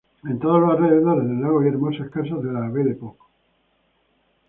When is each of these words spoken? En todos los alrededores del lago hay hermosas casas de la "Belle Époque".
En 0.23 0.39
todos 0.39 0.59
los 0.59 0.71
alrededores 0.71 1.27
del 1.27 1.41
lago 1.41 1.59
hay 1.59 1.67
hermosas 1.67 2.09
casas 2.09 2.41
de 2.41 2.51
la 2.51 2.67
"Belle 2.69 2.93
Époque". 2.93 3.19